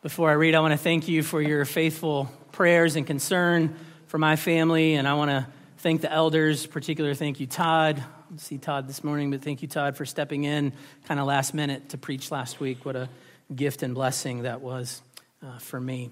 [0.00, 3.74] Before I read, I want to thank you for your faithful prayers and concern
[4.06, 5.44] for my family, and I want to
[5.78, 7.98] thank the elders, particular thank you, Todd.
[8.32, 10.72] I see Todd this morning, but thank you, Todd, for stepping in
[11.08, 12.84] kind of last minute to preach last week.
[12.84, 13.08] What a
[13.52, 15.02] gift and blessing that was
[15.44, 16.10] uh, for me,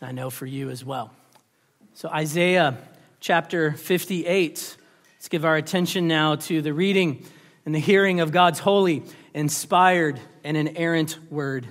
[0.00, 1.12] and I know for you as well.
[1.94, 2.76] So, Isaiah
[3.20, 4.76] chapter 58.
[5.14, 7.24] Let's give our attention now to the reading
[7.64, 11.68] and the hearing of God's holy, inspired, and inerrant word.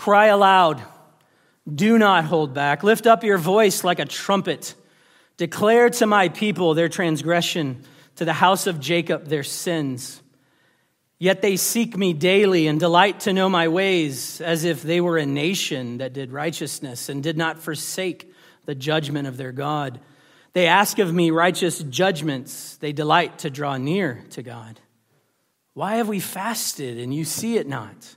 [0.00, 0.82] Cry aloud.
[1.70, 2.82] Do not hold back.
[2.82, 4.74] Lift up your voice like a trumpet.
[5.36, 7.84] Declare to my people their transgression,
[8.16, 10.22] to the house of Jacob their sins.
[11.18, 15.18] Yet they seek me daily and delight to know my ways, as if they were
[15.18, 18.32] a nation that did righteousness and did not forsake
[18.64, 20.00] the judgment of their God.
[20.54, 22.78] They ask of me righteous judgments.
[22.78, 24.80] They delight to draw near to God.
[25.74, 28.16] Why have we fasted and you see it not?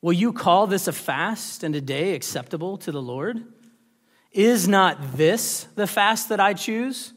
[0.00, 3.44] Will you call this a fast and a day acceptable to the Lord?
[4.30, 7.12] Is not this the fast that I choose?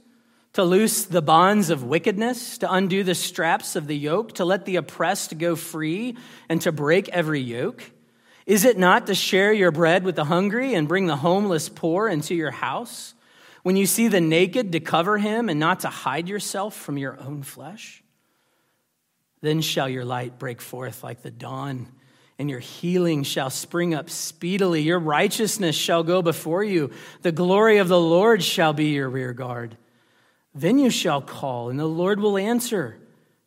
[0.53, 4.65] To loose the bonds of wickedness, to undo the straps of the yoke, to let
[4.65, 6.17] the oppressed go free,
[6.49, 7.83] and to break every yoke?
[8.45, 12.09] Is it not to share your bread with the hungry and bring the homeless poor
[12.09, 13.13] into your house?
[13.63, 17.17] When you see the naked, to cover him and not to hide yourself from your
[17.19, 18.03] own flesh?
[19.41, 21.87] Then shall your light break forth like the dawn
[22.41, 24.81] and your healing shall spring up speedily.
[24.81, 26.89] Your righteousness shall go before you.
[27.21, 29.77] The glory of the Lord shall be your rear guard.
[30.55, 32.97] Then you shall call, and the Lord will answer.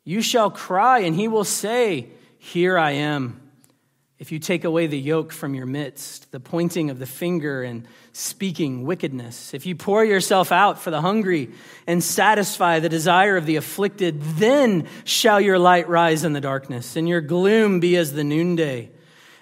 [0.05, 2.07] You shall cry, and he will say,
[2.39, 3.41] Here I am.
[4.17, 7.85] If you take away the yoke from your midst, the pointing of the finger and
[8.13, 11.51] speaking wickedness, if you pour yourself out for the hungry
[11.85, 16.95] and satisfy the desire of the afflicted, then shall your light rise in the darkness
[16.95, 18.89] and your gloom be as the noonday.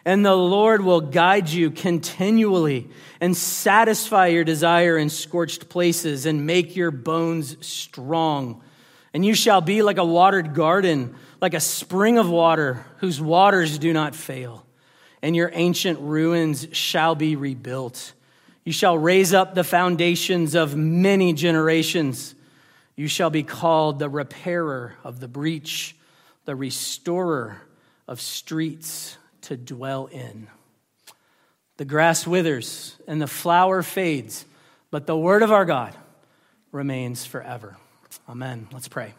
[0.06, 2.90] And the Lord will guide you continually
[3.22, 8.64] and satisfy your desire in scorched places and make your bones strong.
[9.14, 13.78] And you shall be like a watered garden, like a spring of water whose waters
[13.78, 14.63] do not fail
[15.24, 18.12] and your ancient ruins shall be rebuilt.
[18.66, 22.36] You shall raise up the foundations of many generations.
[22.98, 25.96] You shall be called the repairer of the breach,
[26.44, 27.62] the restorer
[28.06, 30.48] of streets to dwell in.
[31.78, 34.44] The grass withers and the flower fades,
[34.92, 35.96] but the word of our God
[36.74, 37.78] remains forever.
[38.28, 38.68] Amen.
[38.74, 39.14] Let's pray.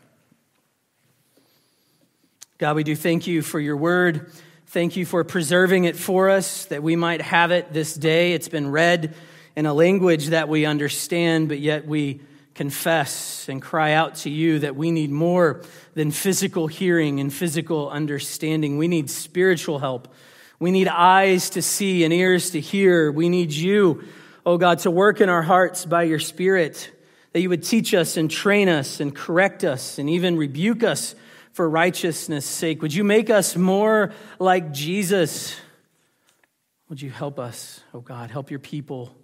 [2.58, 4.30] God, we do thank you for your word.
[4.74, 8.32] Thank you for preserving it for us that we might have it this day.
[8.32, 9.14] It's been read
[9.54, 12.20] in a language that we understand, but yet we
[12.56, 15.62] confess and cry out to you that we need more
[15.94, 18.76] than physical hearing and physical understanding.
[18.76, 20.12] We need spiritual help.
[20.58, 23.12] We need eyes to see and ears to hear.
[23.12, 24.02] We need you,
[24.44, 26.90] oh God, to work in our hearts by your Spirit,
[27.32, 31.14] that you would teach us and train us and correct us and even rebuke us
[31.54, 32.82] for righteousness' sake.
[32.82, 35.56] Would you make us more like Jesus?
[36.88, 38.30] Would you help us, oh God?
[38.30, 39.16] Help your people.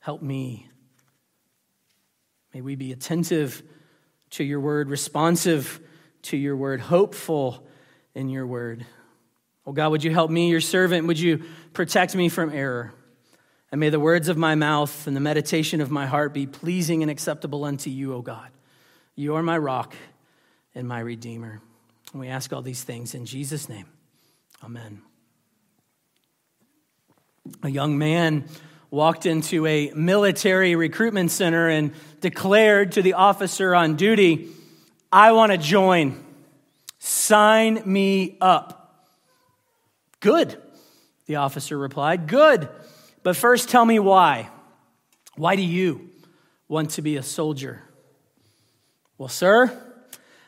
[0.00, 0.68] Help me.
[2.52, 3.62] May we be attentive
[4.30, 5.80] to your word, responsive
[6.22, 7.64] to your word, hopeful
[8.16, 8.84] in your word.
[9.64, 11.06] Oh God, would you help me, your servant?
[11.06, 12.92] Would you protect me from error?
[13.70, 17.02] And may the words of my mouth and the meditation of my heart be pleasing
[17.02, 18.50] and acceptable unto you, O God.
[19.14, 19.94] You are my rock
[20.74, 21.60] and my redeemer.
[22.12, 23.86] And we ask all these things in Jesus' name.
[24.62, 25.02] Amen.
[27.62, 28.48] A young man
[28.90, 34.48] walked into a military recruitment center and declared to the officer on duty,
[35.12, 36.24] I want to join.
[36.98, 39.04] Sign me up.
[40.20, 40.60] Good,
[41.26, 42.26] the officer replied.
[42.26, 42.68] Good.
[43.22, 44.48] But first tell me why.
[45.36, 46.10] Why do you
[46.68, 47.82] want to be a soldier?
[49.18, 49.76] Well, sir,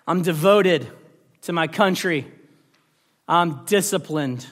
[0.07, 0.87] I'm devoted
[1.49, 2.27] to my country.
[3.27, 4.47] I'm disciplined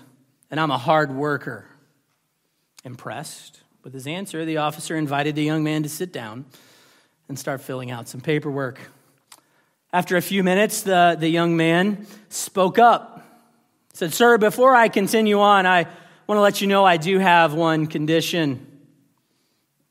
[0.50, 1.66] and I'm a hard worker.
[2.84, 6.46] Impressed with his answer, the officer invited the young man to sit down
[7.28, 8.81] and start filling out some paperwork.
[9.93, 13.22] After a few minutes, the, the young man spoke up.
[13.92, 15.82] Said, Sir, before I continue on, I
[16.26, 18.66] want to let you know I do have one condition.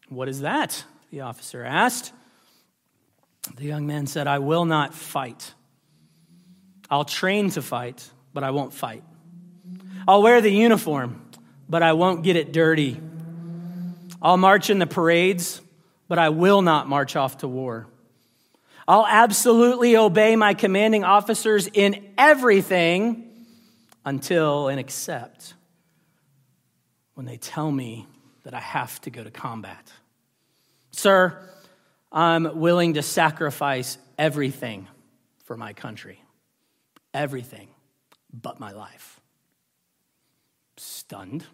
[0.10, 0.84] What is that?
[1.12, 2.14] The officer asked.
[3.58, 5.54] The young man said, I will not fight.
[6.90, 9.04] I'll train to fight, but I won't fight.
[10.08, 11.22] I'll wear the uniform,
[11.68, 13.00] but I won't get it dirty.
[14.22, 15.62] I'll march in the parades,
[16.08, 17.88] but I will not march off to war.
[18.88, 23.32] I'll absolutely obey my commanding officers in everything
[24.06, 25.56] until and except
[27.16, 28.06] when they tell me
[28.44, 29.92] that I have to go to combat.
[30.92, 31.38] Sir,
[32.12, 34.88] I'm willing to sacrifice everything
[35.46, 36.22] for my country.
[37.16, 37.70] Everything
[38.34, 39.22] but my life.
[40.76, 41.46] Stunned,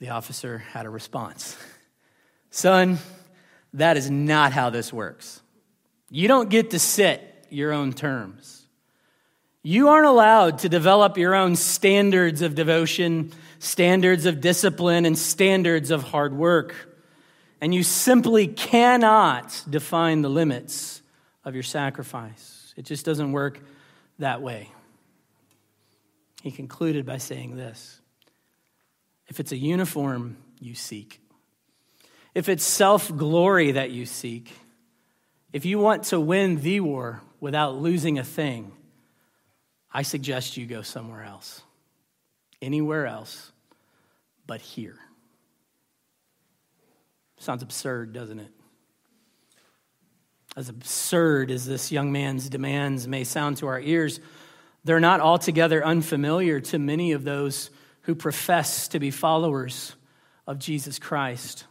[0.00, 1.56] the officer had a response
[2.50, 2.98] Son,
[3.74, 5.40] that is not how this works.
[6.10, 8.64] You don't get to set your own terms.
[9.62, 15.92] You aren't allowed to develop your own standards of devotion, standards of discipline, and standards
[15.92, 16.74] of hard work.
[17.60, 21.00] And you simply cannot define the limits
[21.44, 22.74] of your sacrifice.
[22.76, 23.60] It just doesn't work
[24.18, 24.70] that way.
[26.42, 28.00] He concluded by saying this
[29.28, 31.20] If it's a uniform you seek,
[32.34, 34.52] if it's self glory that you seek,
[35.52, 38.72] if you want to win the war without losing a thing,
[39.92, 41.62] I suggest you go somewhere else.
[42.60, 43.52] Anywhere else
[44.46, 44.98] but here.
[47.38, 48.50] Sounds absurd, doesn't it?
[50.56, 54.20] As absurd as this young man's demands may sound to our ears,
[54.84, 57.70] they're not altogether unfamiliar to many of those
[58.02, 59.94] who profess to be followers
[60.46, 61.66] of Jesus Christ.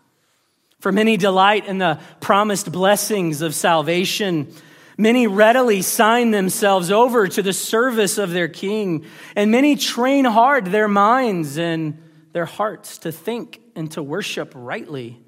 [0.80, 4.54] For many delight in the promised blessings of salvation.
[5.00, 9.06] Many readily sign themselves over to the service of their king,
[9.36, 12.02] and many train hard their minds and
[12.34, 15.20] their hearts to think and to worship rightly.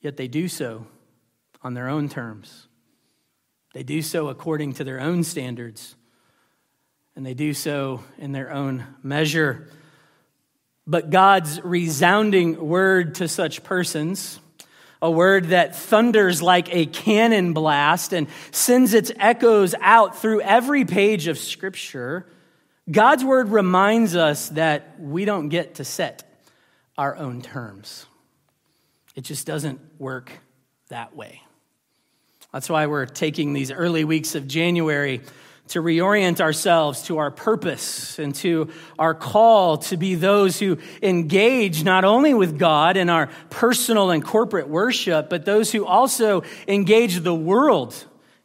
[0.00, 0.86] Yet they do so
[1.62, 2.68] on their own terms.
[3.74, 5.94] They do so according to their own standards,
[7.14, 9.68] and they do so in their own measure.
[10.86, 14.40] But God's resounding word to such persons,
[15.02, 20.84] a word that thunders like a cannon blast and sends its echoes out through every
[20.84, 22.26] page of Scripture,
[22.90, 26.24] God's word reminds us that we don't get to set
[26.96, 28.06] our own terms.
[29.14, 30.32] It just doesn't work
[30.88, 31.42] that way.
[32.52, 35.20] That's why we're taking these early weeks of January
[35.68, 41.84] to reorient ourselves to our purpose and to our call to be those who engage
[41.84, 47.20] not only with God in our personal and corporate worship, but those who also engage
[47.20, 47.94] the world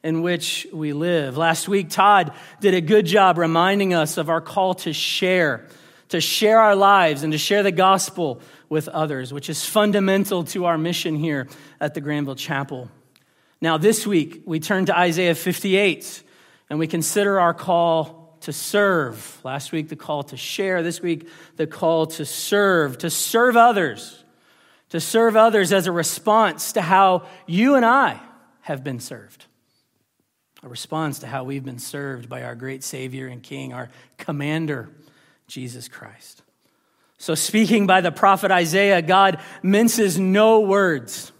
[0.03, 1.38] in which we live.
[1.38, 5.65] Last week, Todd did a good job reminding us of our call to share,
[6.09, 10.65] to share our lives and to share the gospel with others, which is fundamental to
[10.65, 11.47] our mission here
[11.79, 12.89] at the Granville Chapel.
[13.63, 16.24] Now, this week, we turn to Isaiah 58
[16.69, 19.39] and we consider our call to serve.
[19.45, 20.83] Last week, the call to share.
[20.83, 24.21] This week, the call to serve, to serve others,
[24.89, 28.19] to serve others as a response to how you and I
[28.63, 29.45] have been served.
[30.62, 34.89] A response to how we've been served by our great Savior and King, our commander,
[35.48, 36.42] Jesus Christ.
[37.18, 41.32] So, speaking by the prophet Isaiah, God minces no words.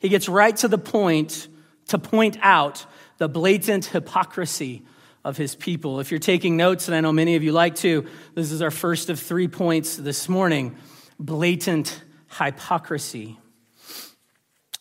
[0.00, 1.46] He gets right to the point
[1.92, 2.86] to point out
[3.18, 4.82] the blatant hypocrisy
[5.24, 6.00] of his people.
[6.00, 8.70] If you're taking notes, and I know many of you like to, this is our
[8.70, 10.74] first of three points this morning
[11.20, 12.02] blatant
[12.38, 13.38] hypocrisy.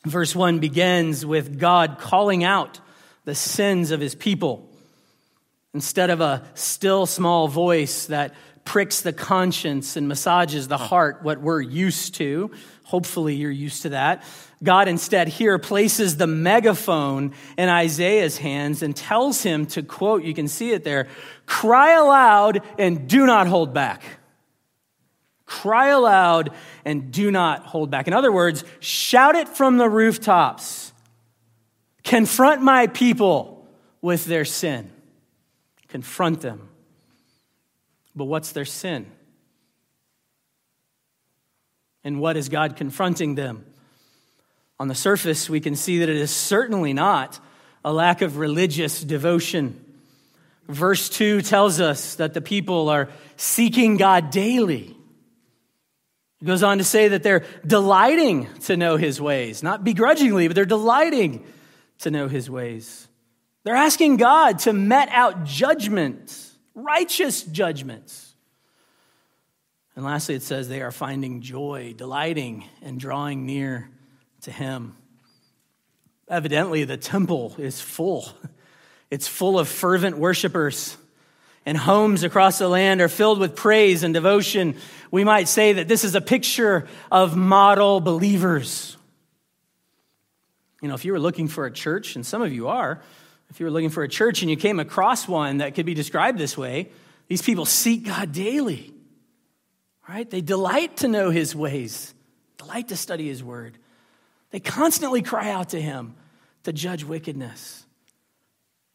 [0.06, 2.80] Verse 1 begins with God calling out
[3.26, 4.70] the sins of his people.
[5.74, 11.42] Instead of a still small voice that pricks the conscience and massages the heart, what
[11.42, 12.52] we're used to.
[12.84, 14.24] Hopefully, you're used to that.
[14.64, 20.34] God instead here places the megaphone in Isaiah's hands and tells him to quote, you
[20.34, 21.08] can see it there,
[21.46, 24.04] cry aloud and do not hold back.
[25.46, 26.52] Cry aloud
[26.86, 28.08] and do not hold back.
[28.08, 30.94] In other words, shout it from the rooftops.
[32.04, 33.68] Confront my people
[34.02, 34.92] with their sin.
[35.88, 36.70] Confront them.
[38.16, 39.12] But what's their sin?
[42.04, 43.66] And what is God confronting them?
[44.82, 47.40] On the surface, we can see that it is certainly not
[47.86, 49.80] a lack of religious devotion.
[50.68, 53.08] Verse 2 tells us that the people are
[53.38, 54.98] seeking God daily.
[56.42, 60.56] It goes on to say that they're delighting to know his ways, not begrudgingly, but
[60.56, 61.46] they're delighting
[62.00, 63.08] to know his ways.
[63.64, 66.36] They're asking God to met out judgment
[66.74, 68.34] righteous judgments.
[69.96, 73.92] And lastly, it says they are finding joy, delighting, and drawing near
[74.42, 74.96] to Him.
[76.28, 78.30] Evidently, the temple is full.
[79.10, 80.96] It's full of fervent worshipers,
[81.66, 84.78] and homes across the land are filled with praise and devotion.
[85.12, 88.96] We might say that this is a picture of model believers.
[90.82, 93.02] You know, if you were looking for a church, and some of you are,
[93.50, 95.94] if you were looking for a church and you came across one that could be
[95.94, 96.90] described this way,
[97.28, 98.94] these people seek God daily,
[100.08, 100.28] right?
[100.30, 102.14] They delight to know his ways,
[102.58, 103.78] delight to study his word.
[104.52, 106.16] They constantly cry out to him
[106.64, 107.86] to judge wickedness.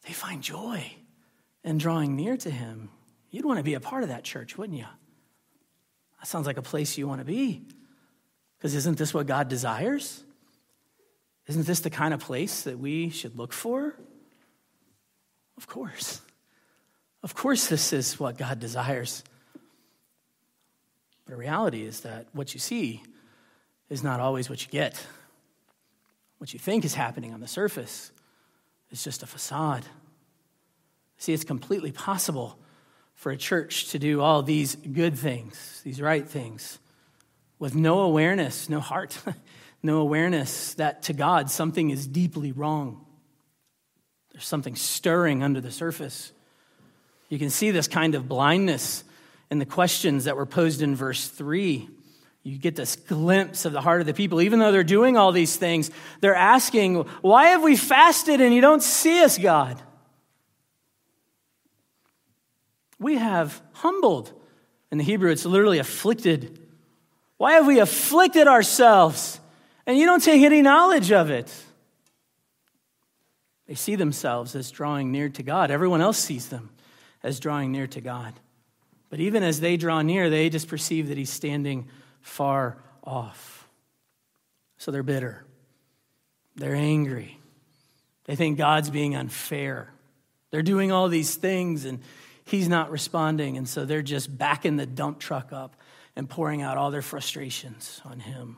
[0.05, 0.93] They find joy
[1.63, 2.89] in drawing near to him.
[3.29, 4.85] You'd want to be a part of that church, wouldn't you?
[6.19, 7.63] That sounds like a place you want to be.
[8.57, 10.23] Because isn't this what God desires?
[11.47, 13.95] Isn't this the kind of place that we should look for?
[15.57, 16.21] Of course.
[17.23, 19.23] Of course, this is what God desires.
[21.25, 23.03] But the reality is that what you see
[23.89, 25.05] is not always what you get.
[26.37, 28.11] What you think is happening on the surface
[28.91, 29.85] is just a facade.
[31.17, 32.59] See, it's completely possible
[33.15, 36.79] for a church to do all these good things, these right things,
[37.57, 39.17] with no awareness, no heart,
[39.83, 43.05] no awareness that to God something is deeply wrong.
[44.31, 46.31] There's something stirring under the surface.
[47.29, 49.03] You can see this kind of blindness
[49.49, 51.89] in the questions that were posed in verse 3.
[52.47, 54.39] You get this glimpse of the heart of the people.
[54.39, 58.61] Even though they're doing all these things, they're asking, Why have we fasted and you
[58.61, 59.81] don't see us, God?
[62.99, 64.31] We have humbled.
[64.93, 66.65] In the Hebrew, it's literally afflicted.
[67.35, 69.41] Why have we afflicted ourselves
[69.85, 71.53] and you don't take any knowledge of it?
[73.67, 75.69] They see themselves as drawing near to God.
[75.69, 76.69] Everyone else sees them
[77.21, 78.33] as drawing near to God.
[79.09, 81.89] But even as they draw near, they just perceive that He's standing
[82.27, 83.67] far off.
[84.77, 85.43] So they're bitter.
[86.55, 87.39] They're angry.
[88.25, 89.91] They think God's being unfair.
[90.51, 91.99] They're doing all these things and
[92.45, 93.57] He's not responding.
[93.57, 95.75] And so they're just backing the dump truck up
[96.15, 98.57] and pouring out all their frustrations on Him.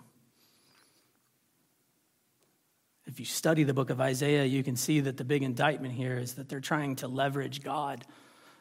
[3.05, 6.17] If you study the book of Isaiah, you can see that the big indictment here
[6.17, 8.05] is that they're trying to leverage God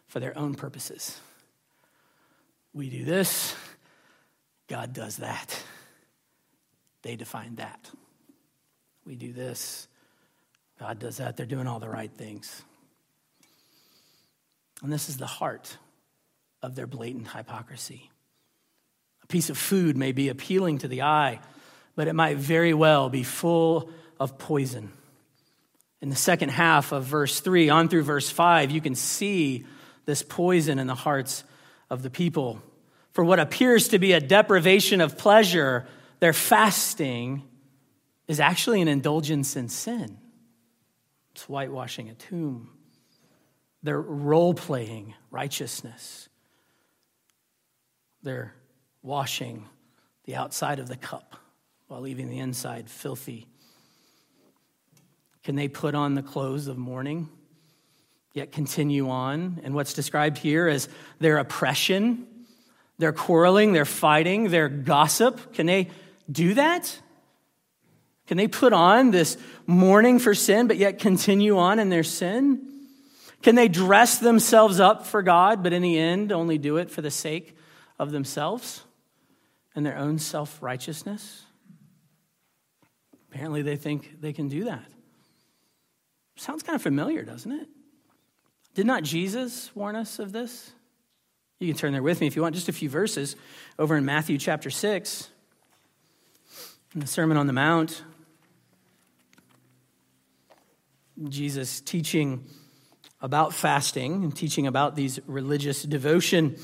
[0.07, 1.19] for their own purposes.
[2.73, 3.55] We do this,
[4.69, 5.63] God does that.
[7.03, 7.91] They define that.
[9.07, 9.89] We do this,
[10.79, 11.37] God does that.
[11.37, 12.63] They're doing all the right things.
[14.83, 15.77] And this is the heart
[16.63, 18.11] of their blatant hypocrisy.
[19.25, 21.41] A piece of food may be appealing to the eye,
[21.97, 24.93] but it might very well be full of poison.
[26.01, 29.65] In the second half of verse 3 on through verse 5, you can see
[30.05, 31.43] this poison in the hearts
[31.91, 32.63] of the people.
[33.19, 35.89] For what appears to be a deprivation of pleasure,
[36.21, 37.43] their fasting
[38.29, 40.19] is actually an indulgence in sin.
[41.33, 42.71] It's whitewashing a tomb.
[43.83, 46.29] They're role playing righteousness.
[48.23, 48.55] They're
[49.03, 49.65] washing
[50.23, 51.35] the outside of the cup
[51.89, 53.49] while leaving the inside filthy
[55.43, 57.29] can they put on the clothes of mourning,
[58.33, 59.61] yet continue on?
[59.65, 62.29] And what's described here as their oppression,
[62.99, 65.89] their quarreling, they're fighting, they're gossip, can they
[66.31, 67.01] do that?
[68.27, 72.69] Can they put on this mourning for sin, but yet continue on in their sin?
[73.43, 77.01] Can they dress themselves up for God, but in the end only do it for
[77.01, 77.57] the sake
[77.99, 78.83] of themselves
[79.75, 81.45] and their own self righteousness?
[83.31, 84.85] Apparently, they think they can do that.
[86.37, 87.69] Sounds kind of familiar, doesn't it?
[88.75, 90.73] Did not Jesus warn us of this?
[91.61, 93.35] You can turn there with me if you want, just a few verses
[93.79, 95.29] over in Matthew chapter 6,
[96.95, 98.03] in the Sermon on the Mount.
[101.29, 102.45] Jesus teaching
[103.21, 106.57] about fasting and teaching about these religious devotion.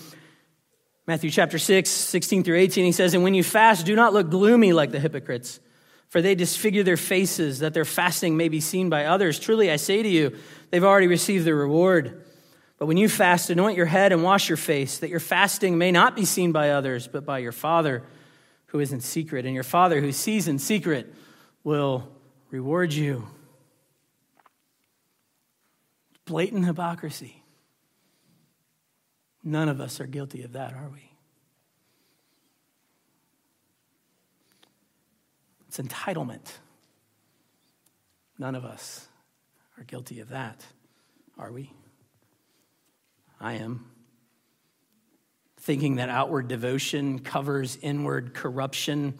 [1.09, 4.31] Matthew chapter 6, 16 through 18, he says, And when you fast, do not look
[4.31, 5.59] gloomy like the hypocrites
[6.15, 9.41] for they disfigure their faces, that their fasting may be seen by others.
[9.41, 10.37] Truly, I say to you,
[10.71, 12.25] they've already received their reward.
[12.79, 15.93] But when you fast, anoint your head and wash your face, that your fasting may
[15.93, 18.03] not be seen by others, but by your Father
[18.67, 19.47] who is in secret.
[19.47, 21.15] And your Father who sees in secret
[21.63, 22.09] will
[22.51, 23.29] reward you.
[26.25, 27.43] Blatant hypocrisy.
[29.45, 31.11] None of us are guilty of that, are we?
[35.69, 36.53] It's entitlement.
[38.39, 39.07] None of us
[39.79, 40.65] are guilty of that,
[41.39, 41.73] are we?
[43.45, 43.85] I am.
[45.59, 49.19] thinking that outward devotion covers inward corruption,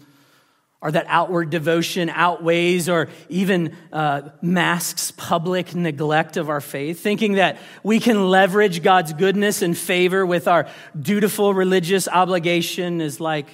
[0.81, 7.35] or that outward devotion outweighs or even uh, masks public neglect of our faith, thinking
[7.35, 13.49] that we can leverage God's goodness and favor with our dutiful religious obligation is like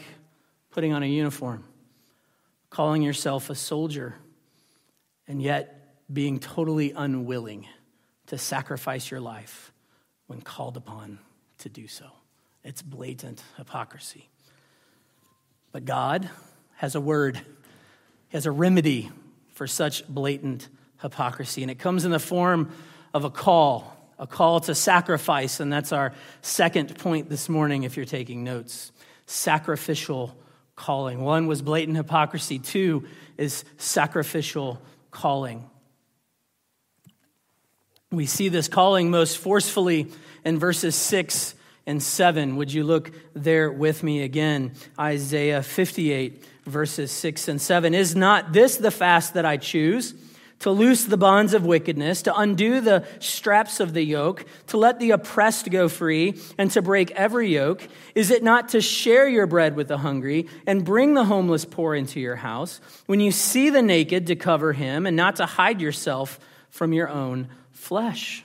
[0.71, 1.65] putting on a uniform,
[2.71, 4.15] calling yourself a soldier,
[5.27, 7.67] and yet being totally unwilling
[8.27, 9.73] to sacrifice your life
[10.31, 11.19] when called upon
[11.59, 12.07] to do so.
[12.63, 14.29] It's blatant hypocrisy.
[15.73, 16.31] But God
[16.77, 17.37] has a word,
[18.29, 19.11] He has a remedy
[19.55, 20.69] for such blatant
[21.03, 21.63] hypocrisy.
[21.63, 22.71] And it comes in the form
[23.13, 25.59] of a call, a call to sacrifice.
[25.59, 28.93] And that's our second point this morning, if you're taking notes
[29.27, 30.37] sacrificial
[30.77, 31.23] calling.
[31.23, 33.05] One was blatant hypocrisy, two
[33.37, 35.69] is sacrificial calling.
[38.13, 40.09] We see this calling most forcefully
[40.45, 41.55] in verses 6
[41.87, 42.57] and 7.
[42.57, 44.73] Would you look there with me again?
[44.99, 47.95] Isaiah 58, verses 6 and 7.
[47.95, 50.13] Is not this the fast that I choose?
[50.61, 54.99] To loose the bonds of wickedness, to undo the straps of the yoke, to let
[54.99, 57.87] the oppressed go free, and to break every yoke?
[58.17, 61.95] Is it not to share your bread with the hungry, and bring the homeless poor
[61.95, 62.81] into your house?
[63.07, 67.09] When you see the naked, to cover him, and not to hide yourself from your
[67.09, 67.49] own
[67.81, 68.45] flesh.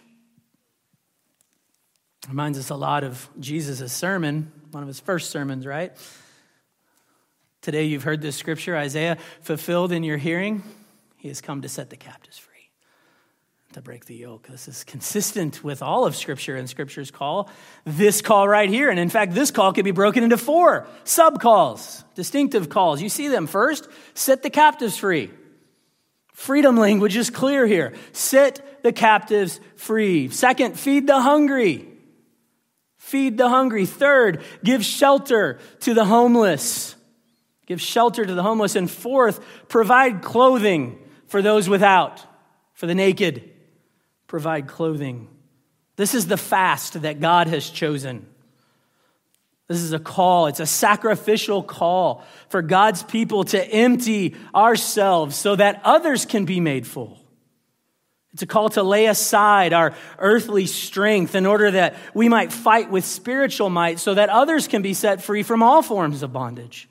[2.28, 5.92] Reminds us a lot of Jesus' sermon, one of his first sermons, right?
[7.62, 10.64] Today you've heard this scripture, Isaiah, fulfilled in your hearing.
[11.18, 12.70] He has come to set the captives free,
[13.74, 14.48] to break the yoke.
[14.48, 17.50] This is consistent with all of Scripture and Scripture's call.
[17.84, 21.42] This call right here, and in fact, this call could be broken into four sub
[21.42, 23.02] calls, distinctive calls.
[23.02, 25.30] You see them first set the captives free.
[26.36, 27.94] Freedom language is clear here.
[28.12, 30.28] Set the captives free.
[30.28, 31.88] Second, feed the hungry.
[32.98, 33.86] Feed the hungry.
[33.86, 36.98] Third, give shelter to the homeless.
[37.68, 38.76] Give shelter to the homeless.
[38.76, 39.40] And fourth,
[39.70, 42.22] provide clothing for those without,
[42.74, 43.50] for the naked.
[44.28, 45.30] Provide clothing.
[45.96, 48.28] This is the fast that God has chosen.
[49.68, 55.56] This is a call, it's a sacrificial call for God's people to empty ourselves so
[55.56, 57.20] that others can be made full.
[58.34, 62.92] It's a call to lay aside our earthly strength in order that we might fight
[62.92, 66.90] with spiritual might so that others can be set free from all forms of bondage,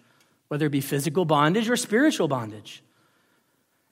[0.48, 2.82] whether it be physical bondage or spiritual bondage.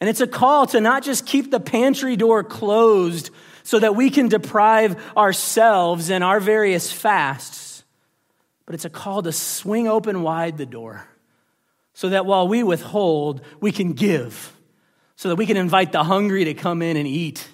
[0.01, 3.31] And it's a call to not just keep the pantry door closed
[3.63, 7.72] so that we can deprive ourselves in our various fasts,
[8.67, 11.07] but it's a call to swing open wide the door
[11.95, 14.53] so that while we withhold, we can give
[15.23, 17.47] so that we can invite the hungry to come in and eat,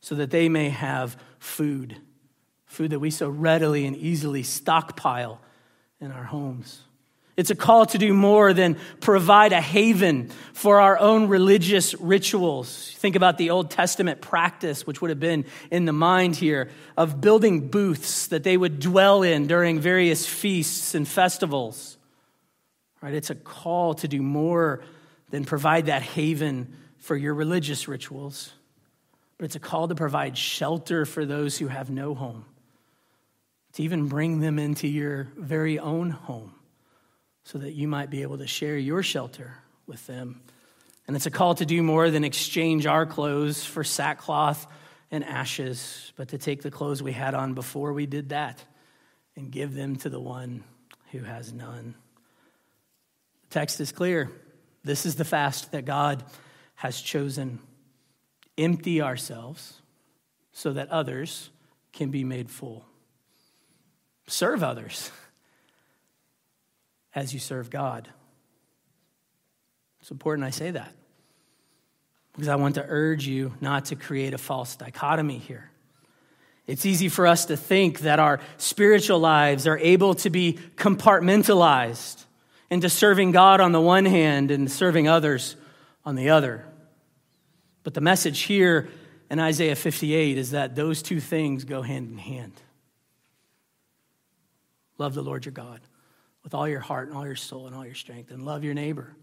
[0.00, 1.96] so that they may have food,
[2.66, 5.40] food that we so readily and easily stockpile
[6.00, 6.82] in our homes.
[7.36, 12.92] It's a call to do more than provide a haven for our own religious rituals.
[12.96, 17.20] Think about the Old Testament practice, which would have been in the mind here, of
[17.20, 21.98] building booths that they would dwell in during various feasts and festivals.
[23.02, 23.14] Right?
[23.14, 24.84] It's a call to do more
[25.30, 28.52] than provide that haven for your religious rituals,
[29.38, 32.44] but it's a call to provide shelter for those who have no home,
[33.72, 36.54] to even bring them into your very own home
[37.44, 39.54] so that you might be able to share your shelter
[39.86, 40.42] with them.
[41.06, 44.66] And it's a call to do more than exchange our clothes for sackcloth
[45.10, 48.64] and ashes, but to take the clothes we had on before we did that
[49.36, 50.64] and give them to the one
[51.12, 51.94] who has none.
[53.42, 54.30] The text is clear.
[54.82, 56.24] This is the fast that God
[56.76, 57.60] has chosen
[58.56, 59.80] empty ourselves
[60.52, 61.50] so that others
[61.92, 62.84] can be made full.
[64.26, 65.10] Serve others
[67.14, 68.08] as you serve God.
[70.00, 70.92] It's important I say that
[72.32, 75.70] because I want to urge you not to create a false dichotomy here.
[76.66, 82.24] It's easy for us to think that our spiritual lives are able to be compartmentalized
[82.70, 85.56] into serving God on the one hand and serving others
[86.04, 86.64] on the other.
[87.82, 88.88] But the message here
[89.30, 92.54] in Isaiah 58 is that those two things go hand in hand.
[94.98, 95.80] Love the Lord your God
[96.44, 98.74] with all your heart and all your soul and all your strength, and love your
[98.74, 99.16] neighbor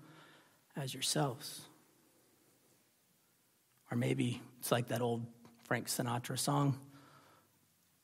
[0.75, 1.61] as yourselves.
[3.91, 5.25] Or maybe it's like that old
[5.65, 6.77] Frank Sinatra song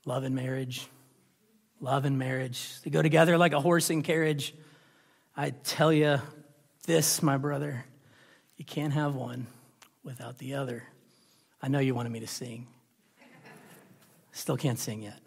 [0.06, 0.88] love and marriage.
[1.82, 2.82] Love and marriage.
[2.82, 4.56] They go together like a horse and carriage.
[5.36, 6.20] I tell you
[6.86, 7.86] this, my brother,
[8.56, 9.46] you can't have one
[10.04, 10.84] without the other.
[11.62, 12.68] I know you wanted me to sing.
[14.32, 15.20] Still can't sing yet.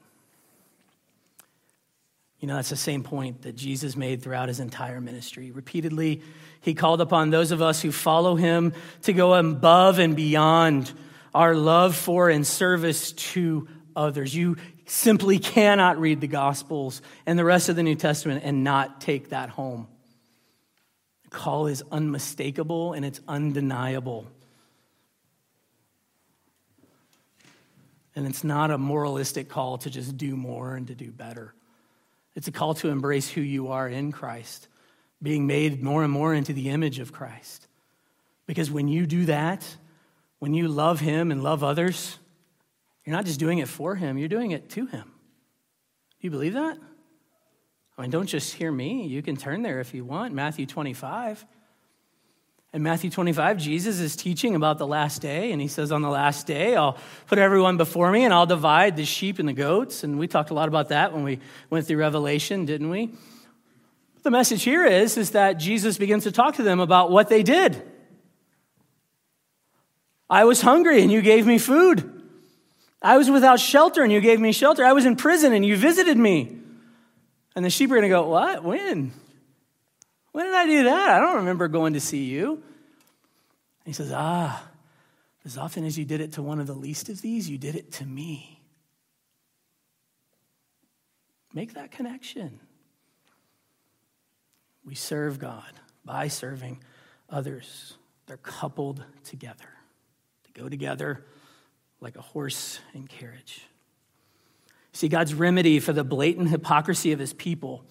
[2.40, 5.50] You know, that's the same point that Jesus made throughout his entire ministry.
[5.50, 6.22] Repeatedly,
[6.62, 8.72] he called upon those of us who follow him
[9.02, 10.90] to go above and beyond
[11.34, 14.34] our love for and service to others.
[14.34, 19.02] You simply cannot read the Gospels and the rest of the New Testament and not
[19.02, 19.86] take that home.
[21.24, 24.26] The call is unmistakable and it's undeniable.
[28.16, 31.54] And it's not a moralistic call to just do more and to do better.
[32.40, 34.68] It's a call to embrace who you are in Christ,
[35.22, 37.68] being made more and more into the image of Christ.
[38.46, 39.62] Because when you do that,
[40.38, 42.18] when you love Him and love others,
[43.04, 45.02] you're not just doing it for Him, you're doing it to Him.
[45.04, 46.78] Do you believe that?
[47.98, 49.04] I mean, don't just hear me.
[49.04, 50.32] You can turn there if you want.
[50.32, 51.44] Matthew 25.
[52.72, 56.08] In Matthew 25, Jesus is teaching about the last day, and he says, On the
[56.08, 60.04] last day, I'll put everyone before me, and I'll divide the sheep and the goats.
[60.04, 63.12] And we talked a lot about that when we went through Revelation, didn't we?
[64.22, 67.42] The message here is, is that Jesus begins to talk to them about what they
[67.42, 67.82] did.
[70.28, 72.22] I was hungry and you gave me food.
[73.02, 74.84] I was without shelter and you gave me shelter.
[74.84, 76.58] I was in prison and you visited me.
[77.56, 78.62] And the sheep are going to go, What?
[78.62, 79.12] When?
[80.32, 81.10] When did I do that?
[81.10, 82.62] I don't remember going to see you.
[83.84, 84.68] He says, Ah,
[85.44, 87.74] as often as you did it to one of the least of these, you did
[87.74, 88.60] it to me.
[91.52, 92.60] Make that connection.
[94.84, 95.72] We serve God
[96.04, 96.82] by serving
[97.28, 97.94] others,
[98.26, 99.68] they're coupled together
[100.44, 101.24] They go together
[102.00, 103.66] like a horse and carriage.
[104.92, 107.84] See, God's remedy for the blatant hypocrisy of his people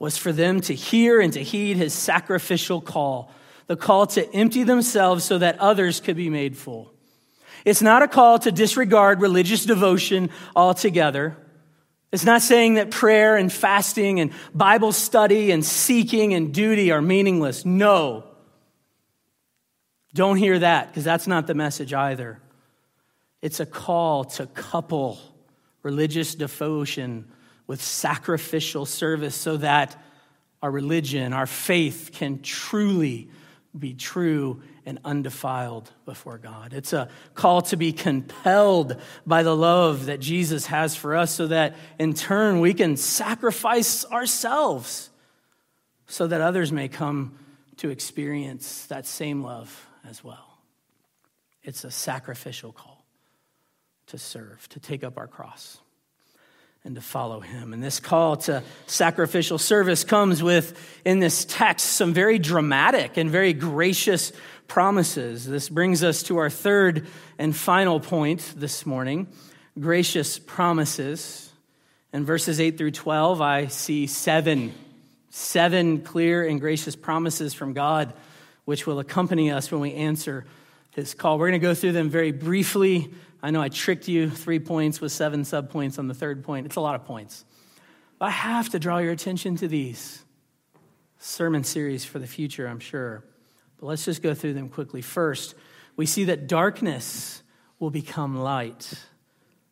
[0.00, 3.30] was for them to hear and to heed his sacrificial call,
[3.68, 6.92] the call to empty themselves so that others could be made full.
[7.64, 11.36] It's not a call to disregard religious devotion altogether.
[12.10, 17.02] It's not saying that prayer and fasting and Bible study and seeking and duty are
[17.02, 17.66] meaningless.
[17.66, 18.24] No.
[20.14, 22.40] Don't hear that because that's not the message either.
[23.42, 25.18] It's a call to couple
[25.82, 27.30] religious devotion
[27.70, 29.96] with sacrificial service so that
[30.60, 33.30] our religion, our faith can truly
[33.78, 36.72] be true and undefiled before God.
[36.72, 41.46] It's a call to be compelled by the love that Jesus has for us so
[41.46, 45.08] that in turn we can sacrifice ourselves
[46.08, 47.38] so that others may come
[47.76, 50.58] to experience that same love as well.
[51.62, 53.06] It's a sacrificial call
[54.08, 55.78] to serve, to take up our cross,
[56.84, 57.72] and to follow him.
[57.72, 63.30] And this call to sacrificial service comes with, in this text, some very dramatic and
[63.30, 64.32] very gracious
[64.66, 65.44] promises.
[65.46, 67.06] This brings us to our third
[67.38, 69.28] and final point this morning
[69.78, 71.52] gracious promises.
[72.12, 74.74] In verses 8 through 12, I see seven,
[75.30, 78.12] seven clear and gracious promises from God
[78.64, 80.44] which will accompany us when we answer
[80.92, 81.38] his call.
[81.38, 83.10] We're going to go through them very briefly.
[83.42, 86.66] I know I tricked you, three points with seven subpoints on the third point.
[86.66, 87.44] It's a lot of points.
[88.18, 90.22] But I have to draw your attention to these
[91.18, 93.24] sermon series for the future, I'm sure.
[93.78, 95.00] But let's just go through them quickly.
[95.00, 95.54] First,
[95.96, 97.42] we see that darkness
[97.78, 98.92] will become light.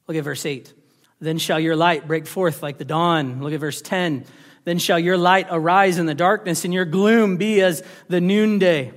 [0.06, 0.72] Look at verse 8.
[1.20, 3.42] Then shall your light break forth like the dawn.
[3.42, 4.24] Look at verse 10.
[4.64, 8.92] Then shall your light arise in the darkness, and your gloom be as the noonday.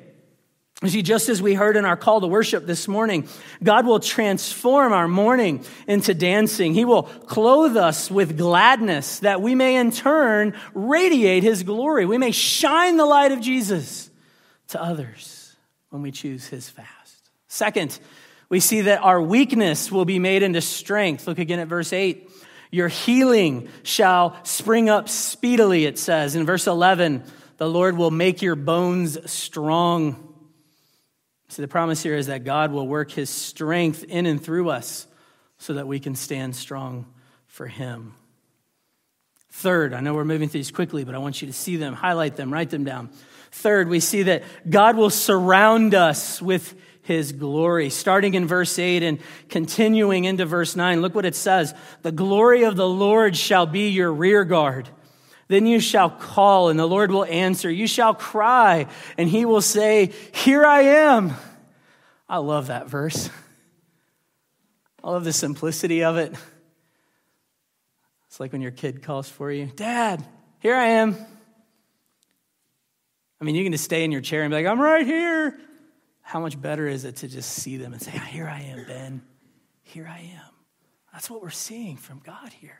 [0.83, 3.27] You see, just as we heard in our call to worship this morning,
[3.63, 6.73] God will transform our mourning into dancing.
[6.73, 12.07] He will clothe us with gladness that we may in turn radiate His glory.
[12.07, 14.09] We may shine the light of Jesus
[14.69, 15.55] to others
[15.89, 17.29] when we choose His fast.
[17.47, 17.99] Second,
[18.49, 21.27] we see that our weakness will be made into strength.
[21.27, 22.27] Look again at verse 8.
[22.71, 26.35] Your healing shall spring up speedily, it says.
[26.35, 27.23] In verse 11,
[27.57, 30.30] the Lord will make your bones strong.
[31.51, 35.05] See, the promise here is that God will work his strength in and through us
[35.57, 37.05] so that we can stand strong
[37.45, 38.13] for him.
[39.49, 41.93] Third, I know we're moving through these quickly, but I want you to see them,
[41.93, 43.09] highlight them, write them down.
[43.51, 47.89] Third, we see that God will surround us with his glory.
[47.89, 52.63] Starting in verse 8 and continuing into verse 9, look what it says The glory
[52.63, 54.87] of the Lord shall be your rear guard.
[55.51, 57.69] Then you shall call, and the Lord will answer.
[57.69, 58.87] You shall cry,
[59.17, 61.33] and he will say, Here I am.
[62.29, 63.29] I love that verse.
[65.03, 66.33] I love the simplicity of it.
[68.27, 70.25] It's like when your kid calls for you, Dad,
[70.59, 71.17] here I am.
[73.41, 75.59] I mean, you can just stay in your chair and be like, I'm right here
[76.21, 79.21] how much better is it to just see them and say, Here I am, Ben.
[79.83, 80.53] Here I am.
[81.11, 82.79] That's what we're seeing from God here.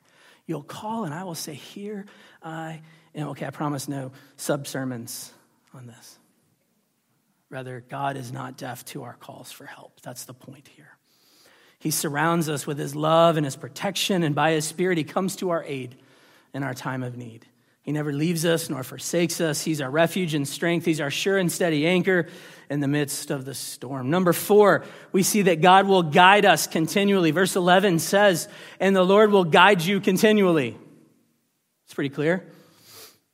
[0.51, 2.05] You'll call, and I will say, Here
[2.43, 2.81] I
[3.15, 3.29] am.
[3.29, 5.31] Okay, I promise no sub sermons
[5.73, 6.19] on this.
[7.49, 10.01] Rather, God is not deaf to our calls for help.
[10.01, 10.97] That's the point here.
[11.79, 15.37] He surrounds us with his love and his protection, and by his spirit, he comes
[15.37, 15.95] to our aid
[16.53, 17.45] in our time of need.
[17.83, 19.63] He never leaves us nor forsakes us.
[19.63, 20.85] He's our refuge and strength.
[20.85, 22.27] He's our sure and steady anchor
[22.69, 24.09] in the midst of the storm.
[24.09, 27.31] Number four, we see that God will guide us continually.
[27.31, 28.47] Verse 11 says,
[28.79, 30.77] And the Lord will guide you continually.
[31.85, 32.45] It's pretty clear.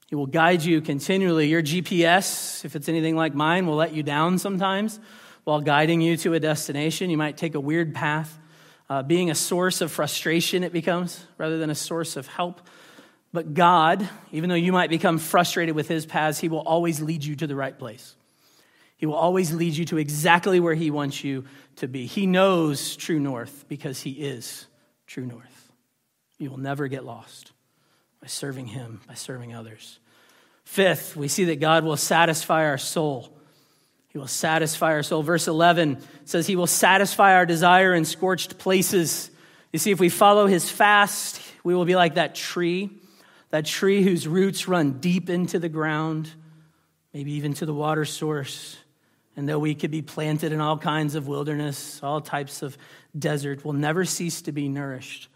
[0.07, 1.47] He will guide you continually.
[1.49, 4.99] Your GPS, if it's anything like mine, will let you down sometimes
[5.43, 7.09] while guiding you to a destination.
[7.09, 8.39] You might take a weird path.
[8.89, 12.61] Uh, being a source of frustration, it becomes, rather than a source of help.
[13.33, 17.23] But God, even though you might become frustrated with his paths, he will always lead
[17.23, 18.15] you to the right place.
[18.95, 21.45] He will always lead you to exactly where he wants you
[21.77, 22.07] to be.
[22.07, 24.65] He knows true north because he is
[25.05, 25.71] true north.
[26.39, 27.51] You will never get lost
[28.21, 29.99] by serving him, by serving others.
[30.63, 33.31] Fifth, we see that God will satisfy our soul.
[34.09, 35.21] He will satisfy our soul.
[35.21, 39.29] Verse 11 says, He will satisfy our desire in scorched places.
[39.71, 42.89] You see, if we follow His fast, we will be like that tree
[43.49, 46.31] that tree whose roots run deep into the ground,
[47.13, 48.77] maybe even to the water source.
[49.35, 52.77] And though we could be planted in all kinds of wilderness, all types of
[53.17, 55.29] desert, will never cease to be nourished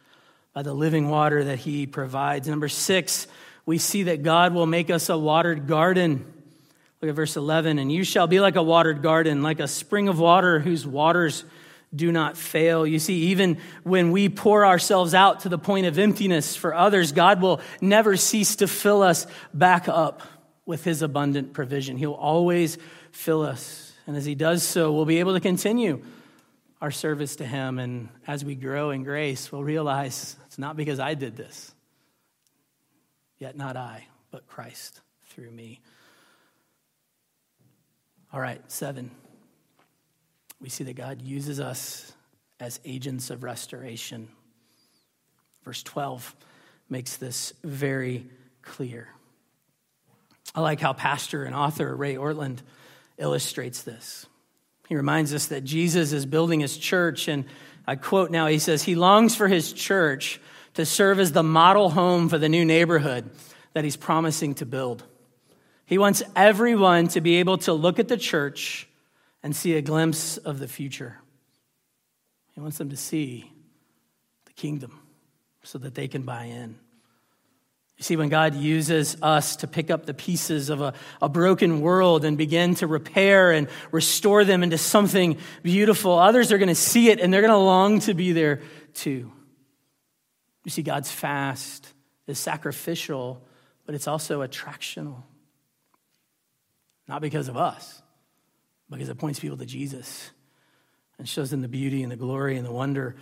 [0.54, 2.48] by the living water that He provides.
[2.48, 3.28] Number six,
[3.66, 6.26] we see that God will make us a watered garden.
[7.02, 7.80] Look at verse 11.
[7.80, 11.46] And you shall be like a watered garden, like a spring of water whose waters
[11.94, 12.88] do not fail.
[12.88, 17.12] You see, even when we pour ourselves out to the point of emptiness for others,
[17.12, 20.22] God will never cease to fill us back up
[20.66, 21.98] with his abundant provision.
[21.98, 22.78] He'll always
[23.12, 23.94] fill us.
[24.08, 26.02] And as he does so, we'll be able to continue
[26.80, 27.78] our service to him.
[27.78, 31.74] And as we grow in grace, we'll realize it's not because I did this,
[33.38, 35.82] yet not I, but Christ through me.
[38.34, 39.12] All right, seven
[40.62, 42.14] we see that God uses us
[42.60, 44.30] as agents of restoration.
[45.66, 46.36] Verse 12
[46.90, 48.28] makes this very
[48.62, 49.10] clear.
[50.54, 52.60] I like how pastor and author Ray Ortlund
[53.18, 54.28] illustrates this.
[54.88, 57.46] He reminds us that Jesus is building his church, and
[57.88, 60.40] I quote now, he says, He longs for his church
[60.74, 63.30] to serve as the model home for the new neighborhood
[63.74, 65.04] that he's promising to build.
[65.86, 68.88] He wants everyone to be able to look at the church
[69.44, 71.18] and see a glimpse of the future.
[72.54, 73.52] He wants them to see
[74.46, 75.00] the kingdom
[75.64, 76.78] so that they can buy in.
[77.98, 81.82] You see, when God uses us to pick up the pieces of a, a broken
[81.82, 86.74] world and begin to repair and restore them into something beautiful, others are going to
[86.74, 88.62] see it and they're going to long to be there
[88.96, 89.32] too.
[90.66, 91.94] You see, God's fast
[92.26, 93.46] is sacrificial,
[93.86, 95.22] but it's also attractional.
[97.08, 98.02] Not because of us,
[98.92, 100.32] because it points people to Jesus
[101.18, 103.16] and shows them the beauty and the glory and the wonder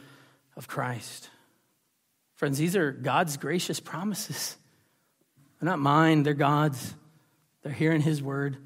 [0.56, 1.30] of Christ.
[2.36, 4.58] Friends, these are God's gracious promises.
[5.60, 6.96] They're not mine, they're God's.
[7.62, 8.58] They're here in His Word.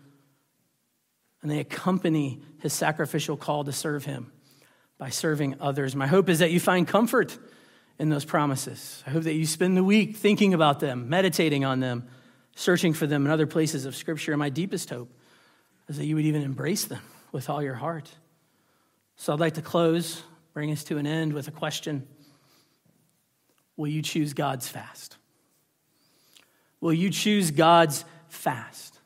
[1.42, 4.32] And they accompany His sacrificial call to serve Him
[4.98, 5.96] by serving others.
[5.96, 7.38] My hope is that you find comfort
[8.00, 9.04] in those promises.
[9.06, 12.08] I hope that you spend the week thinking about them, meditating on them,
[12.56, 14.32] searching for them in other places of Scripture.
[14.32, 15.10] And my deepest hope
[15.88, 18.10] is that you would even embrace them with all your heart.
[19.16, 20.22] So I'd like to close,
[20.54, 22.08] bring us to an end with a question
[23.76, 25.18] Will you choose God's fast?
[26.80, 29.00] Will you choose God's fast?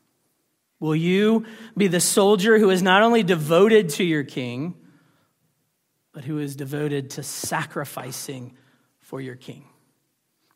[0.78, 4.74] Will you be the soldier who is not only devoted to your king,
[6.12, 8.56] but who is devoted to sacrificing
[8.98, 9.64] for your king?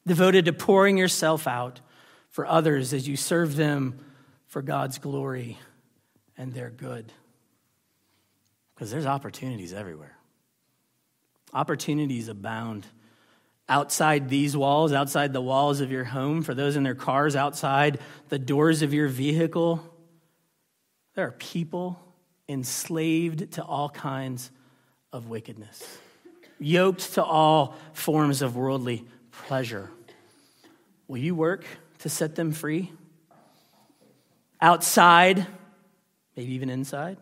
[0.07, 1.81] Devoted to pouring yourself out
[2.29, 3.99] for others as you serve them
[4.47, 5.59] for God's glory
[6.37, 7.13] and they're good.
[8.75, 10.17] Because there's opportunities everywhere.
[11.53, 12.87] Opportunities abound.
[13.69, 18.01] Outside these walls, outside the walls of your home, for those in their cars, outside
[18.29, 19.83] the doors of your vehicle,
[21.15, 21.99] there are people
[22.49, 24.51] enslaved to all kinds
[25.13, 25.99] of wickedness,
[26.59, 29.91] yoked to all forms of worldly pleasure.
[31.07, 31.65] Will you work
[31.99, 32.91] to set them free?
[34.61, 35.47] Outside,
[36.37, 37.19] maybe even inside.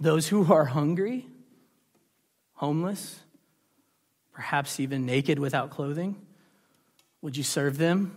[0.00, 1.26] Those who are hungry,
[2.54, 3.20] homeless,
[4.32, 6.16] perhaps even naked without clothing,
[7.20, 8.16] would you serve them?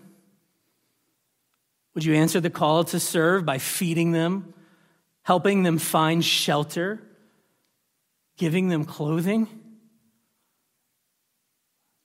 [1.93, 4.53] Would you answer the call to serve by feeding them,
[5.23, 7.01] helping them find shelter,
[8.37, 9.47] giving them clothing,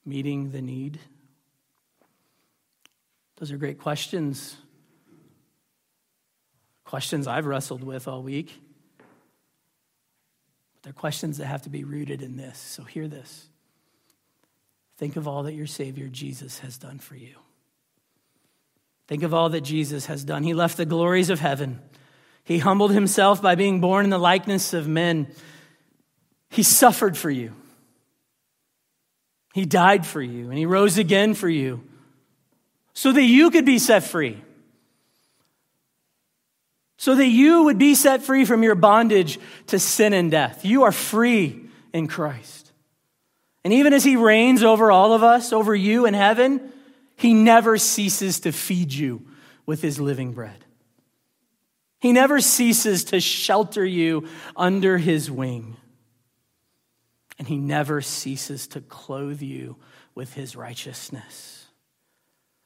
[0.05, 0.99] meeting the need?
[3.37, 4.55] Those are great questions.
[6.91, 8.53] Questions I've wrestled with all week.
[10.73, 12.57] But they're questions that have to be rooted in this.
[12.57, 13.47] So hear this.
[14.97, 17.35] Think of all that your Savior Jesus has done for you.
[19.07, 20.43] Think of all that Jesus has done.
[20.43, 21.79] He left the glories of heaven.
[22.43, 25.33] He humbled himself by being born in the likeness of men.
[26.49, 27.53] He suffered for you.
[29.53, 31.87] He died for you, and he rose again for you
[32.93, 34.41] so that you could be set free.
[37.01, 40.63] So that you would be set free from your bondage to sin and death.
[40.63, 42.71] You are free in Christ.
[43.63, 46.61] And even as he reigns over all of us, over you in heaven,
[47.15, 49.25] he never ceases to feed you
[49.65, 50.63] with his living bread.
[52.01, 55.77] He never ceases to shelter you under his wing.
[57.39, 59.75] And he never ceases to clothe you
[60.13, 61.65] with his righteousness.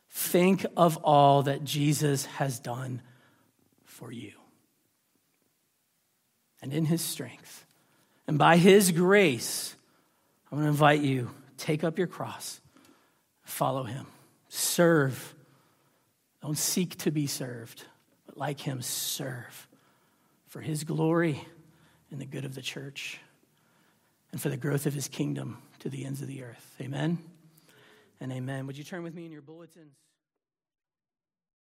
[0.09, 3.01] Think of all that Jesus has done
[3.95, 4.33] for you.
[6.61, 7.65] And in his strength,
[8.27, 9.75] and by his grace,
[10.51, 12.59] I want to invite you take up your cross,
[13.43, 14.07] follow him,
[14.49, 15.33] serve.
[16.41, 17.85] Don't seek to be served,
[18.25, 19.67] but like him, serve
[20.47, 21.47] for his glory
[22.11, 23.19] and the good of the church
[24.31, 26.75] and for the growth of his kingdom to the ends of the earth.
[26.81, 27.17] Amen
[28.19, 28.67] and amen.
[28.67, 29.95] Would you turn with me in your bulletins?